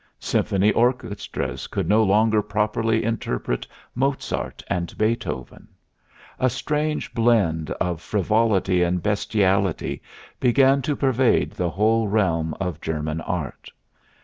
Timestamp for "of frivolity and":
7.79-9.03